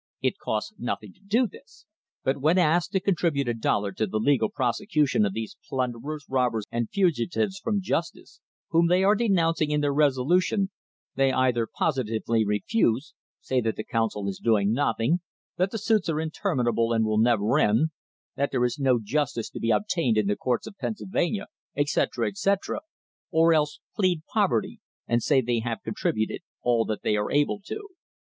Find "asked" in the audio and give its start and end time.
2.57-2.91